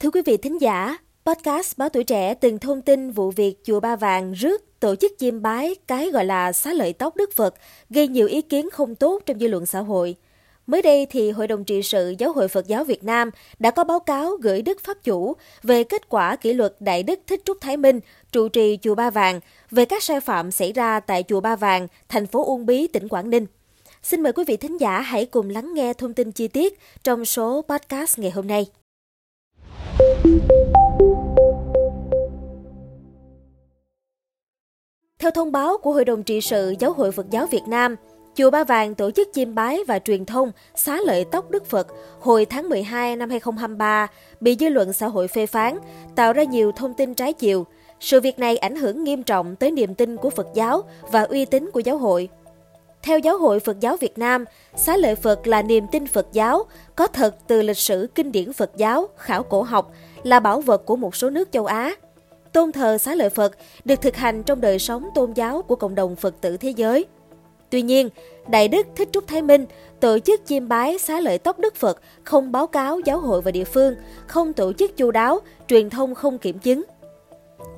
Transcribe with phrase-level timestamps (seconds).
[0.00, 0.96] Thưa quý vị thính giả,
[1.26, 5.12] podcast Báo Tuổi Trẻ từng thông tin vụ việc chùa Ba Vàng rước tổ chức
[5.18, 7.54] chiêm bái cái gọi là xá lợi tóc Đức Phật
[7.90, 10.16] gây nhiều ý kiến không tốt trong dư luận xã hội.
[10.66, 13.84] Mới đây thì Hội đồng trị sự Giáo hội Phật giáo Việt Nam đã có
[13.84, 17.60] báo cáo gửi Đức Pháp Chủ về kết quả kỷ luật Đại Đức Thích Trúc
[17.60, 18.00] Thái Minh,
[18.32, 19.40] trụ trì chùa Ba Vàng
[19.70, 23.08] về các sai phạm xảy ra tại chùa Ba Vàng, thành phố Uông Bí, tỉnh
[23.08, 23.46] Quảng Ninh.
[24.02, 27.24] Xin mời quý vị thính giả hãy cùng lắng nghe thông tin chi tiết trong
[27.24, 28.66] số podcast ngày hôm nay.
[35.18, 37.96] Theo thông báo của Hội đồng trị sự Giáo hội Phật giáo Việt Nam,
[38.34, 41.86] Chùa Ba Vàng tổ chức chiêm bái và truyền thông xá lợi tóc Đức Phật
[42.20, 44.06] hồi tháng 12 năm 2023
[44.40, 45.78] bị dư luận xã hội phê phán,
[46.16, 47.66] tạo ra nhiều thông tin trái chiều.
[48.00, 51.44] Sự việc này ảnh hưởng nghiêm trọng tới niềm tin của Phật giáo và uy
[51.44, 52.28] tín của giáo hội.
[53.02, 54.44] Theo Giáo hội Phật giáo Việt Nam,
[54.76, 56.64] xá lợi Phật là niềm tin Phật giáo,
[56.96, 59.92] có thật từ lịch sử kinh điển Phật giáo, khảo cổ học,
[60.22, 61.94] là bảo vật của một số nước châu Á.
[62.52, 65.94] Tôn thờ xá lợi Phật được thực hành trong đời sống tôn giáo của cộng
[65.94, 67.06] đồng Phật tử thế giới.
[67.70, 68.08] Tuy nhiên,
[68.48, 69.66] Đại Đức Thích Trúc Thái Minh
[70.00, 73.50] tổ chức chiêm bái xá lợi tóc Đức Phật không báo cáo giáo hội và
[73.50, 73.94] địa phương,
[74.26, 76.82] không tổ chức chu đáo, truyền thông không kiểm chứng.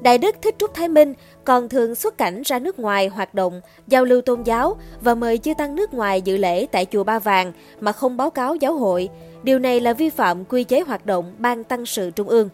[0.00, 3.60] Đại Đức Thích Trúc Thái Minh còn thường xuất cảnh ra nước ngoài hoạt động,
[3.86, 7.18] giao lưu tôn giáo và mời chư tăng nước ngoài dự lễ tại chùa Ba
[7.18, 9.08] Vàng mà không báo cáo giáo hội.
[9.42, 12.48] Điều này là vi phạm quy chế hoạt động Ban Tăng sự Trung ương.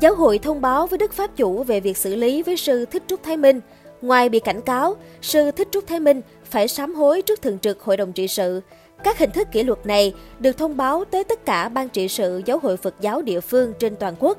[0.00, 3.02] Giáo hội thông báo với Đức Pháp Chủ về việc xử lý với sư Thích
[3.06, 3.60] Trúc Thái Minh.
[4.02, 7.82] Ngoài bị cảnh cáo, sư Thích Trúc Thái Minh phải sám hối trước thường trực
[7.82, 8.60] Hội đồng trị sự.
[9.04, 12.42] Các hình thức kỷ luật này được thông báo tới tất cả ban trị sự
[12.46, 14.38] giáo hội Phật giáo địa phương trên toàn quốc.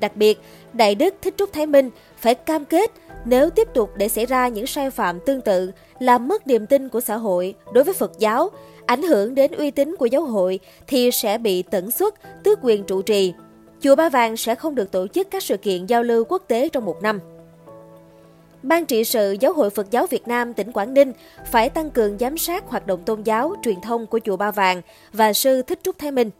[0.00, 0.38] Đặc biệt,
[0.72, 2.90] Đại Đức Thích Trúc Thái Minh phải cam kết
[3.24, 6.88] nếu tiếp tục để xảy ra những sai phạm tương tự, làm mất niềm tin
[6.88, 8.50] của xã hội đối với Phật giáo,
[8.86, 12.84] ảnh hưởng đến uy tín của giáo hội thì sẽ bị tẩn xuất, tước quyền
[12.84, 13.32] trụ trì.
[13.80, 16.68] Chùa Ba Vàng sẽ không được tổ chức các sự kiện giao lưu quốc tế
[16.68, 17.20] trong một năm.
[18.62, 21.12] Ban trị sự Giáo hội Phật giáo Việt Nam tỉnh Quảng Ninh
[21.50, 24.82] phải tăng cường giám sát hoạt động tôn giáo, truyền thông của chùa Ba Vàng
[25.12, 26.30] và sư Thích Trúc Thái Minh.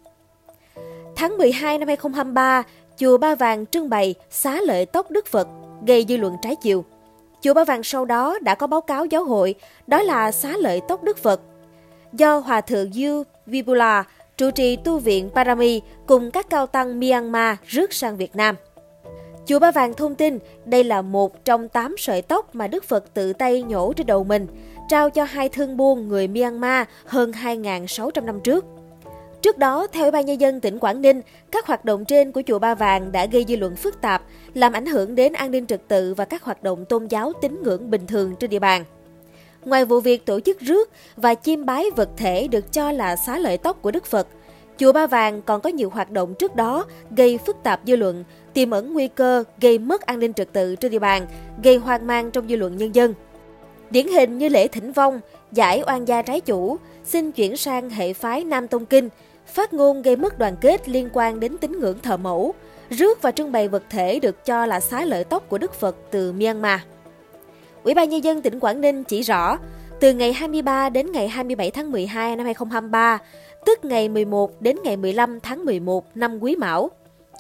[1.17, 2.63] Tháng 12 năm 2023,
[3.01, 5.49] chùa Ba Vàng trưng bày xá lợi tóc Đức Phật,
[5.87, 6.85] gây dư luận trái chiều.
[7.41, 9.55] Chùa Ba Vàng sau đó đã có báo cáo giáo hội,
[9.87, 11.41] đó là xá lợi tóc Đức Phật.
[12.13, 14.05] Do Hòa Thượng Yu Vibula,
[14.37, 18.57] trụ trì tu viện Parami cùng các cao tăng Myanmar rước sang Việt Nam.
[19.47, 23.15] Chùa Ba Vàng thông tin đây là một trong 8 sợi tóc mà Đức Phật
[23.15, 24.47] tự tay nhổ trên đầu mình,
[24.89, 28.65] trao cho hai thương buôn người Myanmar hơn 2.600 năm trước.
[29.43, 31.21] Trước đó, theo Ủy ban Nhân dân tỉnh Quảng Ninh,
[31.51, 34.23] các hoạt động trên của Chùa Ba Vàng đã gây dư luận phức tạp,
[34.55, 37.63] làm ảnh hưởng đến an ninh trật tự và các hoạt động tôn giáo tín
[37.63, 38.85] ngưỡng bình thường trên địa bàn.
[39.65, 43.39] Ngoài vụ việc tổ chức rước và chiêm bái vật thể được cho là xá
[43.39, 44.27] lợi tóc của Đức Phật,
[44.79, 46.85] Chùa Ba Vàng còn có nhiều hoạt động trước đó
[47.17, 48.25] gây phức tạp dư luận,
[48.55, 51.27] tiềm ẩn nguy cơ gây mất an ninh trật tự trên địa bàn,
[51.63, 53.15] gây hoang mang trong dư luận nhân dân.
[53.91, 55.21] Điển hình như lễ thỉnh vong,
[55.53, 59.09] giải oan gia trái chủ, xin chuyển sang hệ phái Nam Tông Kinh,
[59.51, 62.55] phát ngôn gây mất đoàn kết liên quan đến tín ngưỡng thờ mẫu,
[62.91, 65.97] rước và trưng bày vật thể được cho là xá lợi tóc của Đức Phật
[66.11, 66.81] từ Myanmar.
[67.85, 69.59] Ủy ban Nhân dân tỉnh Quảng Ninh chỉ rõ,
[70.01, 73.19] từ ngày 23 đến ngày 27 tháng 12 năm 2023,
[73.67, 76.91] tức ngày 11 đến ngày 15 tháng 11 năm Quý Mão,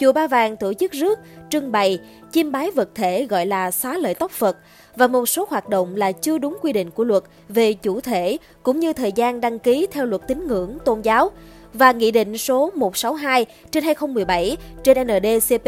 [0.00, 1.18] Chùa Ba Vàng tổ chức rước,
[1.50, 1.98] trưng bày,
[2.32, 4.56] chiêm bái vật thể gọi là xá lợi tóc Phật
[4.96, 8.36] và một số hoạt động là chưa đúng quy định của luật về chủ thể
[8.62, 11.30] cũng như thời gian đăng ký theo luật tín ngưỡng tôn giáo
[11.74, 15.66] và Nghị định số 162 trên 2017 trên NDCP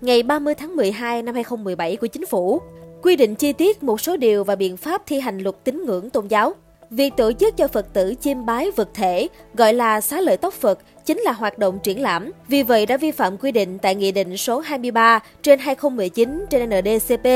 [0.00, 2.60] ngày 30 tháng 12 năm 2017 của Chính phủ,
[3.02, 6.10] quy định chi tiết một số điều và biện pháp thi hành luật tín ngưỡng
[6.10, 6.54] tôn giáo.
[6.90, 10.54] Việc tổ chức cho Phật tử chiêm bái vật thể gọi là xá lợi tóc
[10.54, 13.94] Phật chính là hoạt động triển lãm, vì vậy đã vi phạm quy định tại
[13.94, 17.26] Nghị định số 23 trên 2019 trên NDCP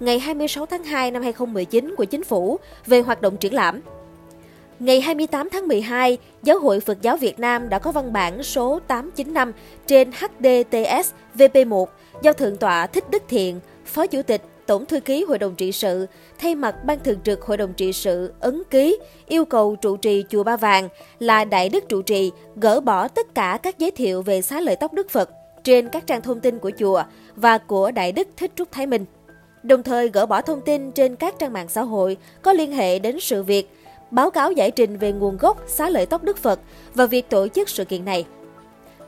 [0.00, 3.80] ngày 26 tháng 2 năm 2019 của Chính phủ về hoạt động triển lãm.
[4.78, 8.80] Ngày 28 tháng 12, Giáo hội Phật giáo Việt Nam đã có văn bản số
[8.86, 9.52] 895
[9.86, 11.86] trên HDTS VP1
[12.22, 15.72] do Thượng tọa Thích Đức Thiện, Phó Chủ tịch Tổng thư ký Hội đồng trị
[15.72, 16.06] sự,
[16.38, 20.24] thay mặt Ban thường trực Hội đồng trị sự ấn ký yêu cầu trụ trì
[20.28, 20.88] chùa Ba Vàng
[21.18, 24.76] là Đại đức trụ trì gỡ bỏ tất cả các giới thiệu về xá lợi
[24.76, 25.30] tóc Đức Phật
[25.64, 27.02] trên các trang thông tin của chùa
[27.36, 29.04] và của Đại đức Thích Trúc Thái Minh.
[29.62, 32.98] Đồng thời gỡ bỏ thông tin trên các trang mạng xã hội có liên hệ
[32.98, 33.70] đến sự việc
[34.10, 36.60] báo cáo giải trình về nguồn gốc xá lợi tóc Đức Phật
[36.94, 38.24] và việc tổ chức sự kiện này.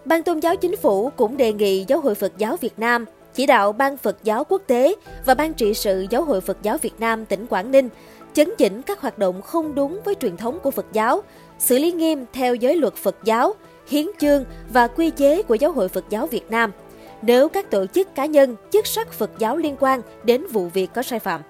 [0.05, 3.05] Ban tôn giáo chính phủ cũng đề nghị Giáo hội Phật giáo Việt Nam
[3.35, 4.95] chỉ đạo Ban Phật giáo quốc tế
[5.27, 7.89] và Ban trị sự Giáo hội Phật giáo Việt Nam tỉnh Quảng Ninh
[8.35, 11.23] chấn chỉnh các hoạt động không đúng với truyền thống của Phật giáo,
[11.59, 13.55] xử lý nghiêm theo giới luật Phật giáo,
[13.89, 16.73] hiến chương và quy chế của Giáo hội Phật giáo Việt Nam
[17.23, 20.91] nếu các tổ chức cá nhân, chức sắc Phật giáo liên quan đến vụ việc
[20.95, 21.41] có sai phạm.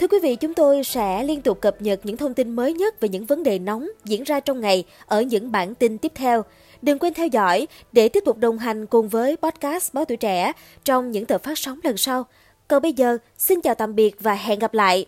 [0.00, 3.00] Thưa quý vị, chúng tôi sẽ liên tục cập nhật những thông tin mới nhất
[3.00, 6.44] về những vấn đề nóng diễn ra trong ngày ở những bản tin tiếp theo.
[6.82, 10.52] Đừng quên theo dõi để tiếp tục đồng hành cùng với podcast Báo Tuổi Trẻ
[10.84, 12.24] trong những tờ phát sóng lần sau.
[12.68, 15.06] Còn bây giờ, xin chào tạm biệt và hẹn gặp lại!